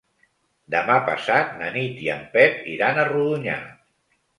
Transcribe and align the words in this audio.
Demà 0.75 0.95
passat 1.11 1.53
na 1.61 1.69
Nit 1.77 2.03
i 2.09 2.13
en 2.17 2.27
Pep 2.39 2.67
iran 2.77 2.99
a 3.05 3.09
Rodonyà. 3.15 3.65